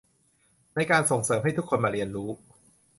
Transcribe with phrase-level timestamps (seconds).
[0.75, 2.29] ในการส่งเสริมให้ทุกคนมาเรียนรู้